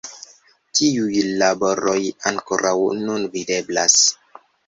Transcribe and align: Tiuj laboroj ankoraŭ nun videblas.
Tiuj 0.79 1.19
laboroj 1.41 1.99
ankoraŭ 2.31 2.75
nun 3.05 3.29
videblas. 3.37 4.01